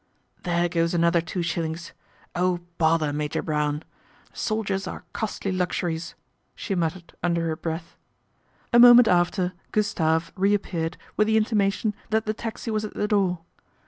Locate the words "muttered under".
6.73-7.45